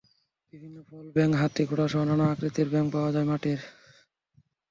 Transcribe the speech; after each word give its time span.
বিভিন্ন 0.53 0.77
ফল, 0.87 1.05
ব্যাঙ, 1.15 1.29
হাতি, 1.33 1.63
ঘোড়াসহ 1.65 2.01
নানা 2.03 2.25
আকৃতির 2.31 2.67
ব্যাংক 2.69 2.87
পাওয়া 2.93 3.09
যায় 3.11 3.27
মাটির। 3.29 3.59